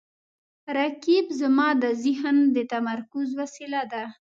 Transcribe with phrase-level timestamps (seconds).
[0.77, 4.03] رقیب زما د ذهن د تمرکز وسیله ده